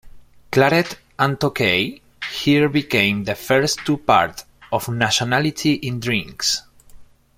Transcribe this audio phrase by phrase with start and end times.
[0.51, 2.01] "Claret and Tokay"
[2.41, 6.63] here became the first two parts of "Nationality in Drinks".